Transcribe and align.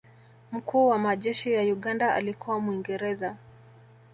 mkuu 0.51 0.87
wa 0.87 0.99
majeshi 0.99 1.51
ya 1.53 1.61
uganda 1.63 2.13
alikuwa 2.15 2.59
mwingereza 2.59 3.35